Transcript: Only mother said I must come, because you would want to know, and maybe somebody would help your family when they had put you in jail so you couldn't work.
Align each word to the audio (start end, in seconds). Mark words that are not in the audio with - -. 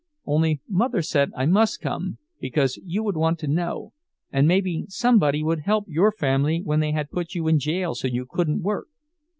Only 0.25 0.61
mother 0.67 1.03
said 1.03 1.29
I 1.37 1.45
must 1.45 1.79
come, 1.79 2.17
because 2.39 2.79
you 2.83 3.03
would 3.03 3.15
want 3.15 3.37
to 3.37 3.47
know, 3.47 3.93
and 4.31 4.47
maybe 4.47 4.85
somebody 4.87 5.43
would 5.43 5.59
help 5.59 5.85
your 5.87 6.11
family 6.11 6.59
when 6.63 6.79
they 6.79 6.91
had 6.93 7.11
put 7.11 7.35
you 7.35 7.47
in 7.47 7.59
jail 7.59 7.93
so 7.93 8.07
you 8.07 8.25
couldn't 8.27 8.63
work. 8.63 8.87